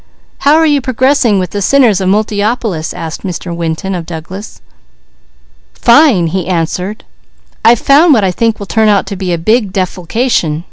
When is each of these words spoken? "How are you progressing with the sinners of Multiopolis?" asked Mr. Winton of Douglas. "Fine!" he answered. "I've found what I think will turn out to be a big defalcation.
"How 0.39 0.55
are 0.55 0.65
you 0.65 0.81
progressing 0.81 1.37
with 1.37 1.51
the 1.51 1.61
sinners 1.61 2.01
of 2.01 2.09
Multiopolis?" 2.09 2.91
asked 2.91 3.21
Mr. 3.21 3.55
Winton 3.55 3.93
of 3.93 4.07
Douglas. 4.07 4.59
"Fine!" 5.75 6.25
he 6.33 6.47
answered. 6.47 7.03
"I've 7.63 7.77
found 7.77 8.11
what 8.11 8.23
I 8.23 8.31
think 8.31 8.57
will 8.57 8.65
turn 8.65 8.89
out 8.89 9.05
to 9.05 9.15
be 9.15 9.31
a 9.31 9.37
big 9.37 9.71
defalcation. 9.71 10.59